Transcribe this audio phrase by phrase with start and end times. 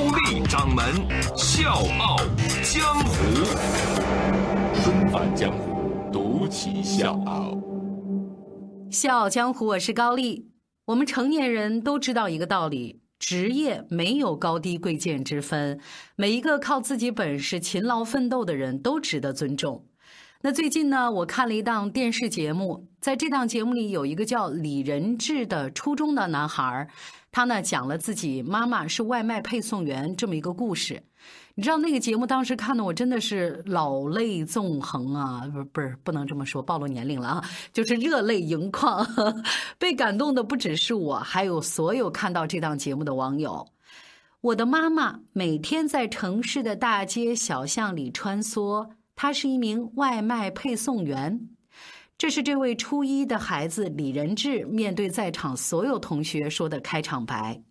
[0.00, 0.82] 高丽掌门
[1.36, 2.16] 笑傲
[2.62, 3.44] 江湖，
[4.82, 7.60] 重返江湖，独骑笑傲。
[8.90, 10.48] 笑傲江湖，我是高丽。
[10.86, 13.02] 我们成年人都知道一个道理。
[13.18, 15.78] 职业没有高低贵贱之分，
[16.16, 19.84] 每一个靠自己本事勤劳奋斗的人都值得尊重。
[20.42, 26.88] 那最近呢，我看了一档电视节目，在这档节目里有一个叫李仁智的初中的男孩，
[27.32, 31.02] 他呢讲了自己妈妈是外卖配送员这么一个故事。
[31.54, 39.06] 你知道那个节目当时看的我真的是老泪纵横啊，不不是不能这么说，暴露年龄了啊，就是热泪盈眶，
[39.78, 43.68] 被感动的不只是我，还有所有看到这档节目的网友。
[44.40, 51.48] 我的妈妈每天在城市的大街小巷里穿梭，她是一名外卖配送员。
[52.20, 57.62] 这是这位初一的孩子李仁智面对在场所有同学说的开场白。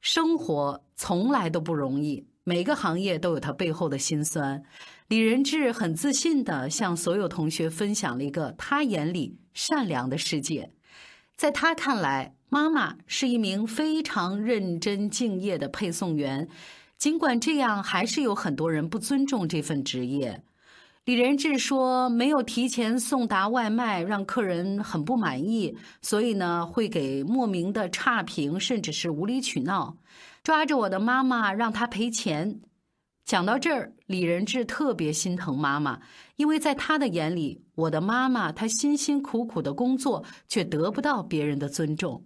[0.00, 2.24] 生活从来都不容易。
[2.44, 4.62] 每个行业都有他背后的辛酸。
[5.08, 10.70] 李仁智很自信地向所有同学分享了一个他眼里善良的世界。
[11.34, 16.48] 在他看来，妈妈是一名非常认真敬业的配送员。
[16.96, 20.44] 尽管这样，还是有很多人不尊重这份职业。
[21.10, 29.96] 李仁智说：“没有提前送达外卖，让客人很不满意，所以呢，会给莫名的差评，甚至是无理取闹。”
[30.44, 32.60] 抓着我的妈妈，让她赔钱。
[33.24, 36.00] 讲到这儿，李仁智特别心疼妈妈，
[36.36, 42.24] 因为在他的眼里，我的妈妈她辛辛苦苦的工作，却得不到别人的尊重。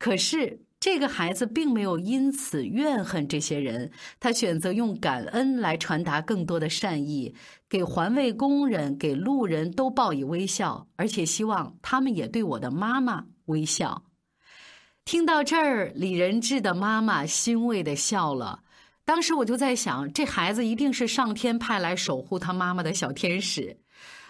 [0.00, 7.36] 可是这个孩子并没有因此怨恨这些人，他选择用感恩来传达更多的善意，
[7.68, 14.02] 给环卫工人、给路人都报以微笑，而且希望他们也对我的妈妈微笑。
[15.04, 18.64] 听到这儿，李仁智的妈妈欣慰的笑了。
[19.04, 23.78] 当时我就在想，这孩子一定是上天派来守护他妈妈的小天使。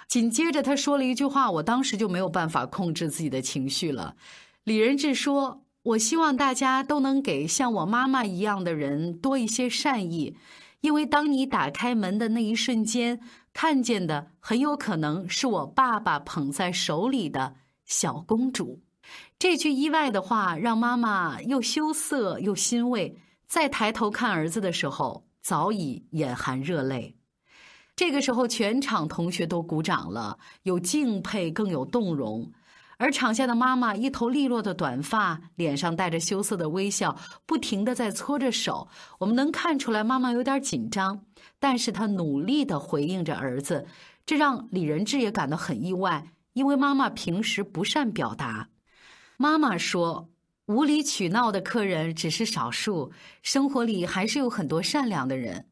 [0.06, 4.16] 紧接着他说了一句话，我当时就没有办法控制自己的情绪了。
[4.64, 10.37] 李仁智说：“我希望大家都能给像我妈妈一样的人多一些善意，
[10.81, 13.20] 因为当你打开门的那一瞬间，
[13.53, 18.81] 看见的很有可能是我爸爸捧在手里的小公主。”
[19.38, 23.19] 这句意外的话让妈妈又羞涩又欣慰。
[23.48, 27.16] 再抬头看儿子的时候，早已眼含热泪。
[27.94, 32.50] 这个时候，全场同学都鼓掌了，有敬佩，更有动容。
[33.02, 38.86] 而场下的妈妈一头利落的短发，脸上带着羞涩的微笑，不停的在搓着手。
[39.18, 41.24] 我们能看出来，妈妈有点紧张，
[41.58, 43.88] 但是她努力的回应着儿子，
[44.24, 48.68] 这让李仁智也感到很意外，因为妈妈平时不善表达。
[49.36, 50.30] 妈妈说
[50.66, 53.10] ：“无理取闹的客人只是少数，
[53.42, 55.66] 生活里还是有很多善良的人。”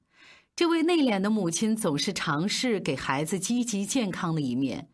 [0.56, 4.88] 这位内敛的母亲总是尝试给孩子积极健康的一面。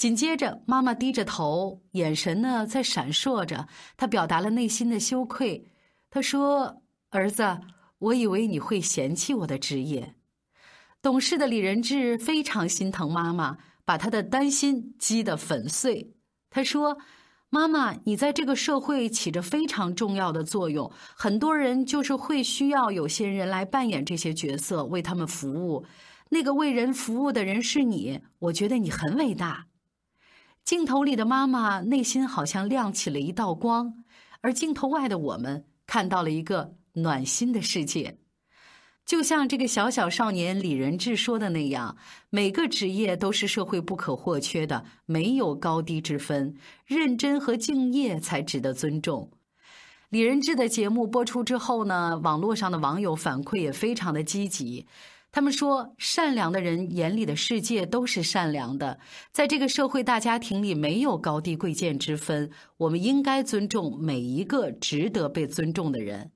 [0.00, 3.68] 紧接着，妈妈低着头，眼神呢在闪烁着，
[3.98, 5.68] 她表达了内心的羞愧。
[6.08, 6.80] 她说
[7.12, 7.60] ：“儿子，
[7.98, 10.14] 我以为你会嫌弃我的职业。”
[11.02, 16.14] 懂事的李仁智非常心疼妈妈，把她的担心击得粉碎。
[16.48, 16.96] 他说。
[17.52, 25.84] 妈妈，你在这个社会起着非常重要的作用，很多人就是会需要有些人来扮演这些角色，为他们服务。
[26.28, 29.66] 那个为人服务的人是你，我觉得你很伟大。
[30.64, 34.04] 镜头里的妈妈内心好像亮起了一道光，
[34.40, 38.18] 而镜头外的我们看到了一个暖心的世界。
[39.04, 41.96] 就像这个小小少年李仁智说的那样，
[42.28, 46.54] 每个职业都是社会不可或缺的，没有高低之分，
[46.86, 49.32] 认真和敬业才值得尊重。
[50.10, 54.86] 李仁智的节目播出之后呢，网络上的网友反馈也非常的积极，
[55.32, 58.98] 他们说，善良的人眼里的世界都是善良的，
[59.30, 66.32] 在这个社会大家庭里没有高低贵贱之分，我们应该尊重每一个值得被尊重的人。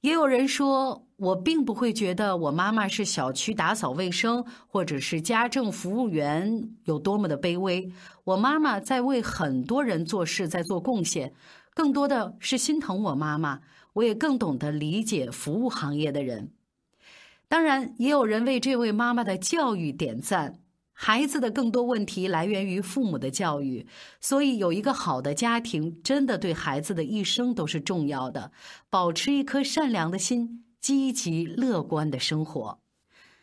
[0.00, 7.88] 也有人说，我并不会觉得我妈妈是小区打扫卫生或者是家政服务员有多么的卑微。
[8.24, 11.32] 我妈妈在为很多人做事，在做贡献，
[11.74, 13.60] 更多的是心疼我妈妈。
[13.94, 16.50] 我也更懂得理解服务行业的人。
[17.48, 20.60] 当然，也有人为这位妈妈的教育点赞。
[20.92, 23.86] 孩子的更多问题来源于父母的教育，
[24.20, 28.50] 所以有一个好的家庭真的对孩子的一生都是重要的。
[28.90, 32.80] 保持一颗善良的心，积极乐观的生活。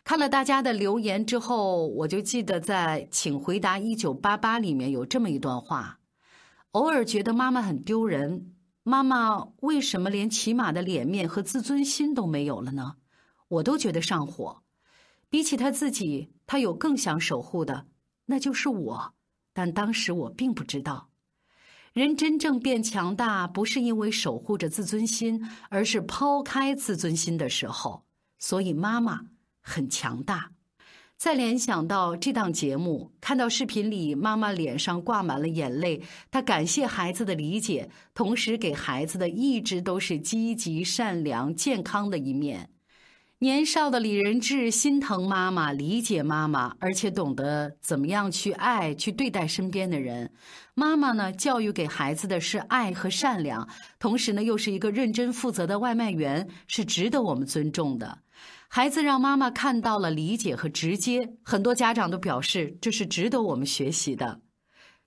[0.03, 5.99] 看了大家的留言之后，我就记得在《请回答一九八八》里面有这么一段话：
[6.71, 8.53] 偶尔觉得妈妈很丢人，
[8.83, 12.97] 妈妈为什么连起码的脸面和自尊心都没有了呢？
[13.47, 14.63] 我都觉得上火。
[15.29, 17.87] 比起他自己，他有更想守护的，
[18.25, 19.13] 那就是我。
[19.53, 21.09] 但当时我并不知道，
[21.93, 28.03] 人真正变强大，不是因为守护着自尊心，而是抛开自尊心的时候。
[28.37, 29.27] 所以妈妈
[29.61, 30.51] 很强大。
[31.17, 42.69] 再联想到这档节目，看到视频里妈妈脸上挂满了眼泪，她感谢孩子的理解，同时给孩子的一直都是积极、善良、健康的一面。
[43.39, 50.31] 年少的李仁智心疼妈妈，理解妈妈，而且懂得怎么样去爱、去对待身边的人。
[50.73, 53.67] 妈妈呢，教育给孩子的是爱和善良，
[53.99, 58.19] 同时呢，又是一个认真负责的外卖员，是值得我们尊重的。
[58.69, 64.39] 孩子让妈妈看到了理解和直接，很多家长都表示这是值得我们学习的。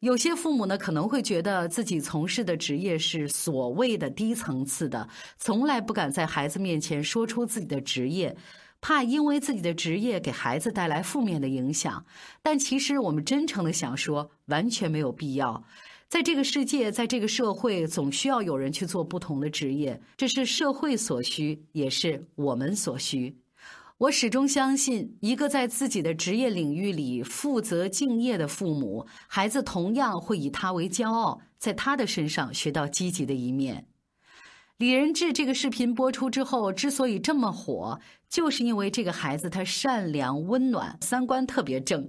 [0.00, 5.08] 有些父母呢，可能会觉得自己从事的职业是所谓的低层次的，
[5.38, 8.36] 从来不敢在孩子面前说出自己的职业，
[8.80, 12.04] 怕因为自己的职业给孩子带来负面的影响。
[12.42, 15.64] 但其实我们真诚的想说，完全没有必要。
[16.08, 23.36] 在这个世界，在这个社会，总需要有人去做不同的职业，这是社会所需，也是我们所需。
[23.98, 33.88] 我始终相信，一个在自己的职业领域里负责敬业的父母，孩子同样会以他为骄傲，在他的身上学到积极的一面。
[34.78, 37.98] 李仁智这个视频播出之后，之所以这么火，
[38.28, 42.08] 就是因为这个孩子他善良、温暖，三观特别正。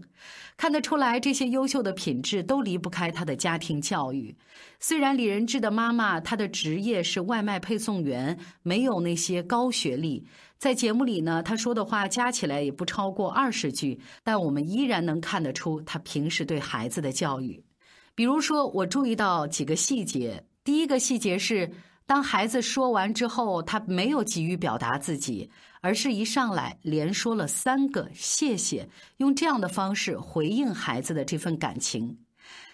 [0.56, 4.38] 看得出来，这些优秀的品质都离不开他的家庭教育。
[4.80, 10.24] 虽然李仁智的妈妈她的职业是外卖配送员，没有那些高学历，
[10.60, 17.64] 在节目里呢，她说的话加起来也不超过二十句，但我们依然能看得出他平时对孩子的教育。
[18.14, 21.68] 比如说，我注意到几个细节，第一个细节是。
[22.10, 32.18] 当孩子说完之后，他没有急于表达自己，而是一上来连说了三个谢谢，用这样的方式回应孩子的这份感情。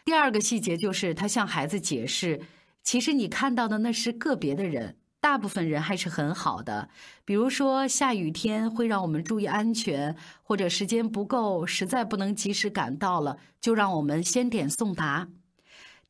[0.06, 2.40] 第二个细节就是他向孩子解释，
[2.82, 6.88] 其实你看到的那是个别的人，大部分人还是很好的。
[7.26, 15.28] 比如说下雨天会让我们注意安全，或者时间不够，实在不能及时赶到了，就让我们先点送达。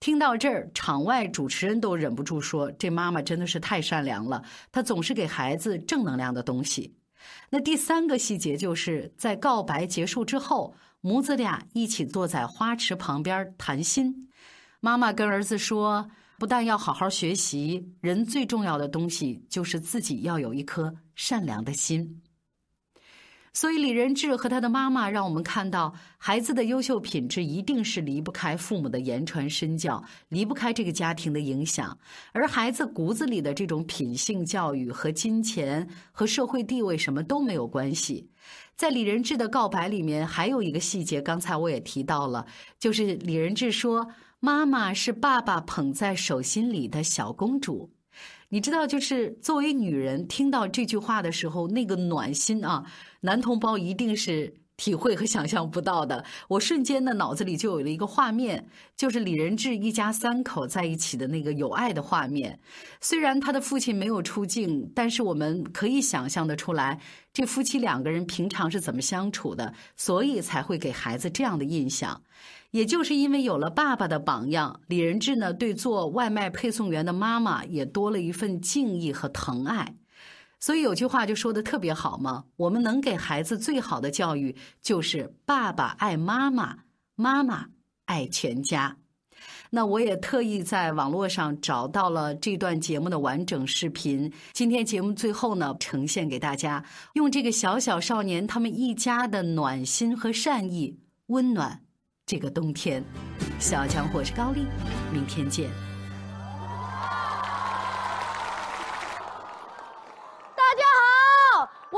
[0.05, 6.95] 听到这儿，场外主持人都忍不住说：“这妈妈真的是太善良了，她总是给孩子正能量的东西。”
[7.49, 14.29] 那第三个细节就是在告白结束之后，母子俩一起坐在花池旁边谈心。
[14.79, 16.07] 妈妈跟儿子说
[16.37, 22.21] ：“不但要好好学习，人最重要的东西就是自己要有一颗善良的心。”
[23.55, 31.97] 所以，李仁智和他的妈妈让我们看到，孩子的优秀品质一定是离不开父母的言传身教，离不开这个家庭的影响。
[32.33, 38.29] 而孩子骨子里的这种品性教育和金钱和社会地位什么都没有关系。
[38.75, 42.45] 在李仁智的告白里面，还有一个细节，刚才我也提到了，
[42.77, 44.09] 就是李仁智说
[44.41, 47.89] ：“妈妈是爸爸捧在手心里的小公主。”
[48.50, 52.85] 你知道，就是作为女人听到这句话的时候，那个暖心啊，
[53.25, 56.24] 男同胞一定是体会和想象不到的。
[56.48, 62.60] 我瞬间的脑子里就有了一个画面，就是李仁智一家三口在一起的那个有爱的画面。
[63.01, 67.00] 虽然他的父亲没有出镜，但是我们可以想象得出来，
[67.34, 72.22] 这夫妻两个人平常是怎么相处的，所以才会给孩子这样的印象。
[72.72, 79.96] 也就是因为有了爸爸的榜样，李仁智呢对做外卖配送员的妈妈也多了一份敬意和疼爱。
[80.65, 86.77] 所以有句话就说的特别好嘛，我们能给孩子最好的教育就是爸爸爱妈妈，
[87.13, 87.67] 妈妈
[88.05, 88.98] 爱全家。
[89.69, 101.79] 那我也特意在网络上找到了这段节目的完整视频，今天节目最后呢呈现给大家，用这个小小少年他们一家的暖心和善意温暖。
[102.25, 103.03] 这个冬天，
[103.60, 104.65] 小强，我是高丽，
[105.13, 105.85] 明天见。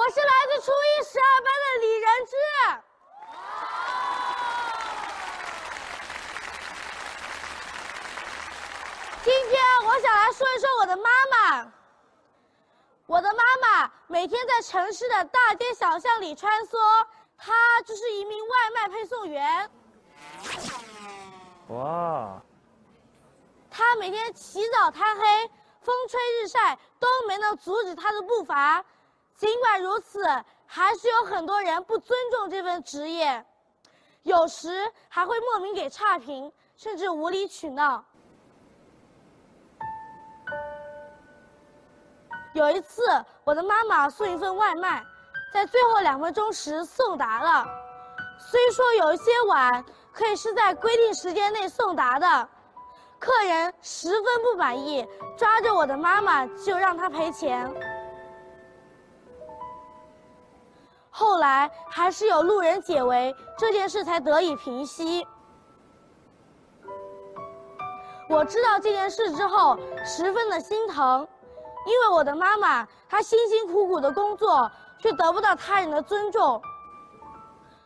[0.08, 2.32] 我是来自初一十二班的李仁志。
[9.22, 11.70] 今天我想来说一说我的妈妈。
[13.06, 16.78] 我的妈妈每天在城市的大街小巷里穿梭，
[17.38, 19.70] 她就是一名外卖配送员。
[21.68, 22.42] 哇！
[23.70, 28.86] 她每天起早贪黑，风吹日晒都没能阻止她的步伐。
[29.38, 30.20] 尽管如此，
[30.66, 33.46] 还是有很多人不尊重这份职业，
[34.24, 38.04] 有时还会莫名给差评，甚至无理取闹。
[42.54, 43.04] 有一次，
[43.44, 45.06] 我的妈妈送一份外卖，
[45.54, 47.68] 在最后两分钟时送达了。
[48.40, 52.50] 虽说有一些晚，可以是在规定时间内送达的，
[53.20, 57.72] 客人十分不满意，抓着我的妈妈就让她赔钱。
[61.20, 65.26] 后来还是有路人解围，这件事才得以平息。
[68.30, 71.28] 我知道这件事之后，十分的心疼。
[71.88, 74.70] 因为我的妈妈，她辛辛苦苦的工作，
[75.00, 76.62] 却得不到他人的尊重。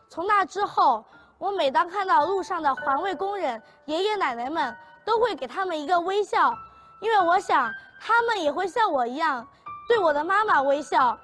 [0.10, 1.06] 从那之后，
[1.38, 6.54] 我每当看到路上的环卫工人、爷爷奶奶们，都会给他们一个微笑，
[7.00, 9.48] 因为我想他们也会像我一样，
[9.88, 11.18] 对我的妈妈微笑。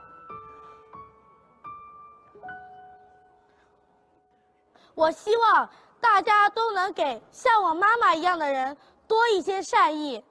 [4.97, 5.69] 我希望
[6.01, 8.75] 大家都能给像我妈妈一样的人
[9.07, 10.23] 多一些善意。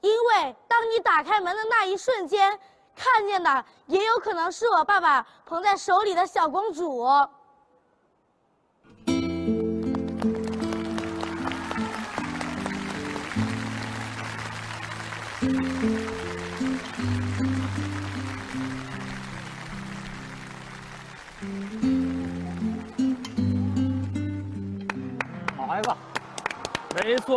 [0.00, 2.58] 因为当你打开门的那一瞬间，
[2.96, 7.06] 看见的也有可能是我爸爸捧在手里的小公主。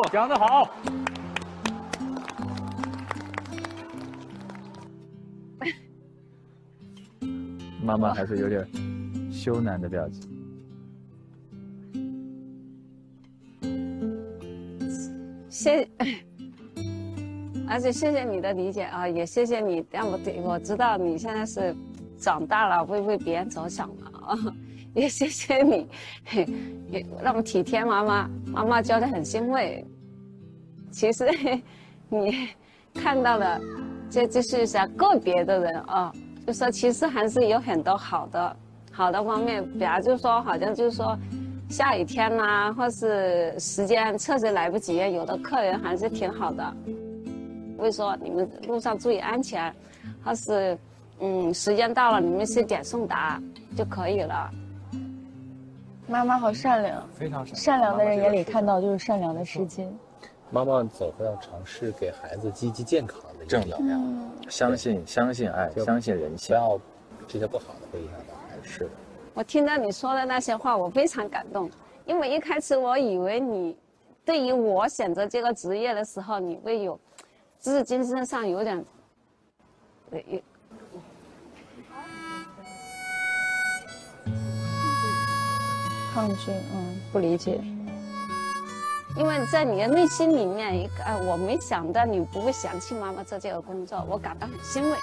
[0.05, 0.70] 讲得好。
[7.84, 8.65] 妈妈还是有点
[9.31, 10.29] 羞赧的表情。
[15.50, 15.88] 谢，
[17.67, 21.75] 而且谢谢你的理解啊，也谢谢你让我对我知道你现在是
[22.17, 24.38] 长大了，会为别人着想了啊，
[24.96, 25.88] 也谢谢你，
[26.89, 29.86] 也让我体贴妈妈，妈妈教的很欣慰。
[30.91, 31.25] 其实
[32.10, 32.50] 你
[32.93, 33.62] 看到的，
[34.10, 36.12] 这就是下个别的人啊。
[36.45, 38.57] 就说其实还是有很多好的
[38.91, 41.17] 好的方面，比如就是说好像就是说
[41.69, 46.74] 下雨天呐，或是时间确实来不及，有的客人还是挺好的。
[47.77, 49.74] 会说你们路上注意安全，
[50.24, 50.77] 或是
[51.19, 53.41] 嗯时间到了你们是点送达
[53.75, 54.51] 就可以了。
[56.07, 57.55] 妈妈好善良，非常善良。
[57.55, 59.88] 善良的人眼里看到就是善良的世界。
[60.53, 66.79] 妈妈总会要尝试给孩子积极健康的正能量，相信相信爱，相信人性，不要
[67.25, 68.67] 这些不好的会影响到孩子。
[68.67, 68.84] 是。
[68.84, 68.89] 的。
[69.34, 71.72] 我听到你说的那些话，我非常感动，
[72.05, 73.77] 因为一开始我以为你
[74.25, 77.00] 对于我选择这个职业的时候，你会有
[77.58, 78.86] 自精神上有点
[80.12, 80.41] 有
[86.13, 87.62] 抗拒，嗯，不理解。
[89.18, 94.98] 因为在你的内心里面，一个，我没想到你不会嫌弃妈妈做这个工作，我感到很欣慰。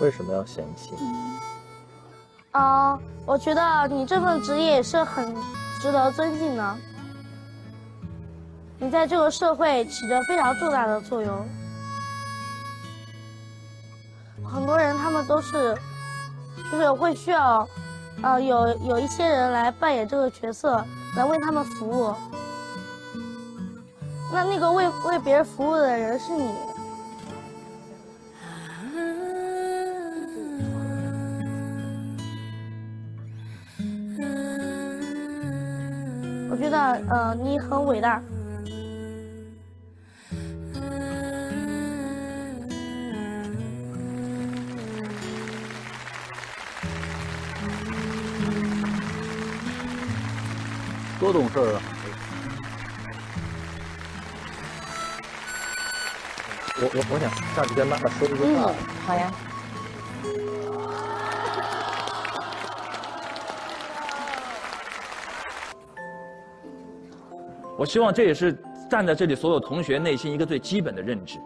[0.00, 0.94] 为什么要嫌弃？
[2.52, 5.34] 啊，我觉得你这份职业也是很
[5.80, 6.76] 值得尊敬的。
[8.78, 11.46] 你在这个社会起着非常重大的作用。
[14.42, 15.76] 很多人他们都是，
[16.72, 17.68] 就是会需要，
[18.22, 20.82] 呃，有有一些人来扮演这个角色。
[21.16, 22.14] 来为他们服务，
[24.32, 26.52] 那那个为为别人服务的人是你。
[36.50, 38.22] 我觉得，呃，你很伟大。
[51.32, 51.80] 多懂事儿啊！
[56.82, 58.72] 我我我想下去跟妈妈说一句话。
[59.06, 59.30] 好呀。
[67.78, 68.52] 我希望这也是
[68.90, 71.38] 站在这里所有同学内心一个最基本的认知。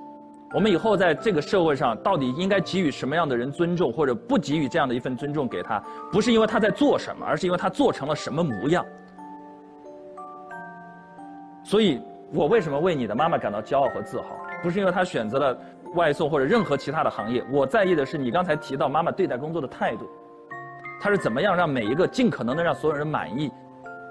[0.55, 5.79] 我们以后在这个社会上，到底应该给予什么样的人尊重，或者不给予这样的一份尊重给他，
[6.11, 8.85] 不是因为他在做什么，而是因为他做成了什么模样。
[11.65, 14.37] 所以，我为什么为你的妈妈感到骄傲和自豪？
[14.63, 15.59] 不是因为她选择了
[15.95, 20.07] 外送或者任何其他的行业，我在意的是你刚才提到妈妈对待工作的态度，
[21.01, 23.51] 她是怎么样让每一个尽可能的让所有人满意，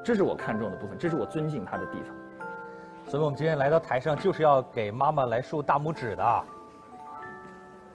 [0.04, 2.16] 这是我看重的部分，这是我尊敬她的地方。
[3.06, 6.44] 所以我们今天来到台上就是要给妈妈来竖大拇指的。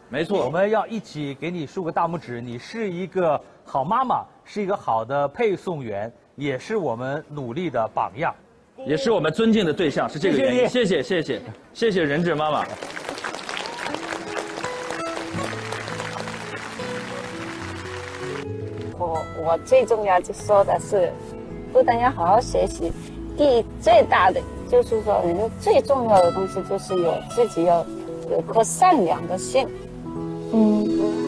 [0.09, 8.35] 没错，我们要一起给你竖个大拇指，你是一个好妈妈，是一个好的配送员，也是我们努力的榜样。
[8.88, 10.66] 也是我们尊敬的对象，是这个原因。
[10.66, 11.42] 谢谢谢谢
[11.75, 12.64] 谢谢仁智妈妈。
[18.99, 21.12] 我我最重要就说的是，
[21.71, 22.90] 不但要好好学习，
[23.37, 24.40] 第一最大的
[24.71, 27.85] 就是说，人最重要的东西就是有自己要
[28.30, 29.68] 有颗善良的心。
[30.54, 31.27] 嗯。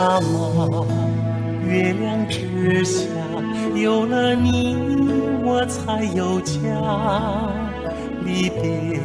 [0.00, 0.18] 妈
[0.66, 0.86] 妈，
[1.66, 3.02] 月亮之下，
[3.74, 4.74] 有了你，
[5.44, 6.56] 我才有家。
[8.24, 8.98] 离别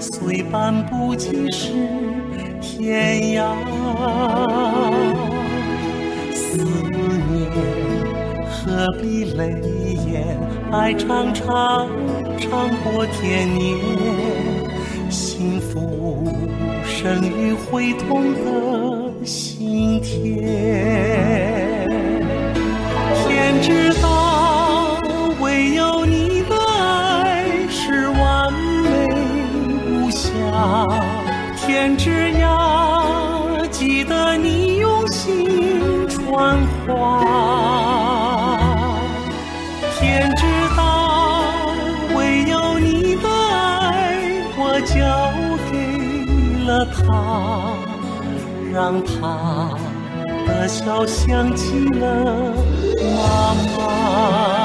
[0.00, 1.72] 虽半步即是
[2.60, 3.54] 天涯，
[6.32, 7.48] 思念
[8.50, 9.52] 何必泪
[10.10, 10.36] 眼？
[10.72, 11.88] 爱长长，
[12.36, 13.78] 长过天年。
[15.08, 16.26] 幸福
[16.84, 20.38] 生于会痛的心田。
[23.26, 25.00] 天知道，
[25.40, 29.08] 唯有你的爱是完美
[29.90, 30.30] 无瑕。
[31.56, 37.24] 天之涯，记得你用心传话。
[39.98, 40.45] 天知
[48.76, 49.70] 让他
[50.46, 52.52] 的笑像极了
[53.16, 54.55] 妈妈。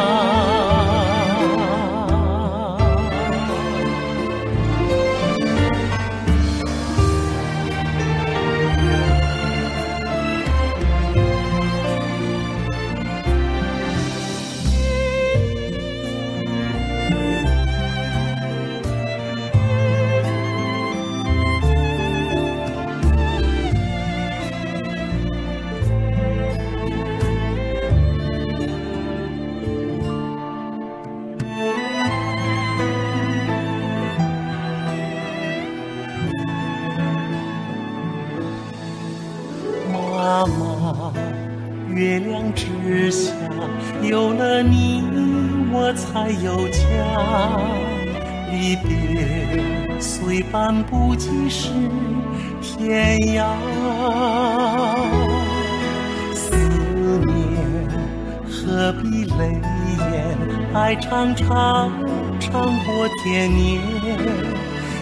[60.73, 61.91] 爱长长，
[62.39, 63.81] 长过天年，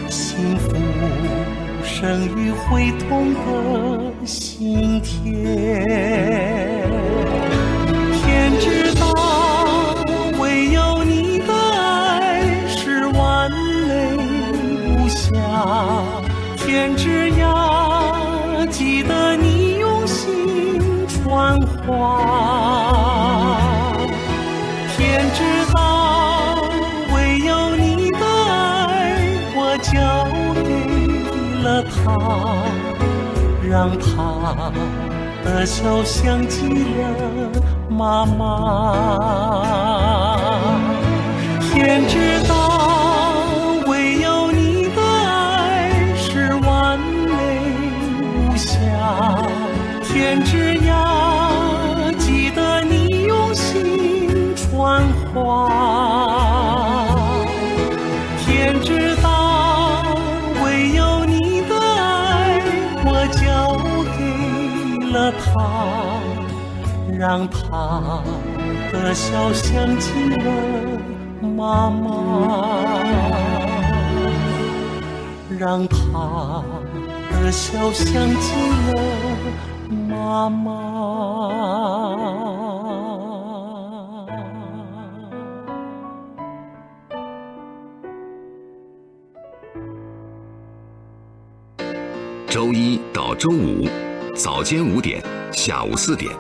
[0.10, 0.76] 幸福。
[1.84, 5.32] 生于会痛的心田。
[8.14, 9.14] 天知道，
[10.40, 15.30] 唯有你的爱是完美无瑕。
[16.58, 21.56] 天之涯，记得你用心传
[21.86, 22.59] 话。
[33.70, 34.72] 让他
[35.46, 37.52] 的笑像极了
[37.88, 39.20] 妈妈。
[41.62, 42.79] 天知道，
[67.20, 68.24] 让他
[68.94, 70.40] 的笑想起了
[71.42, 73.04] 妈妈，
[75.60, 76.64] 让他
[77.30, 78.54] 的笑像极
[78.94, 79.02] 了
[80.08, 80.70] 妈妈。
[92.48, 93.90] 周一到周五
[94.34, 96.34] 早间五点，下午四点，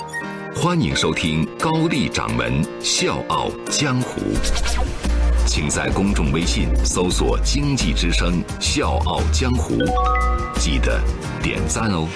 [0.62, 4.20] 欢迎收听高丽掌门笑傲江湖。
[5.48, 9.78] 请在公众微信搜索“经济之声笑傲江湖”，
[10.60, 11.02] 记得
[11.42, 12.10] 点赞哦。